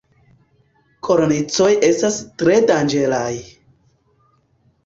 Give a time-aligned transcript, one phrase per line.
[1.07, 3.31] Kornicoj estas tre danĝeraj.